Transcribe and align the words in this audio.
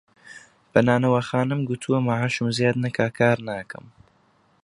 بە 0.71 0.79
نانەواخانەم 0.87 1.61
گوتووە 1.69 1.99
مەعاشم 2.07 2.47
زیاد 2.57 2.75
نەکا 2.83 3.07
کار 3.19 3.37
ناکەم 3.47 3.85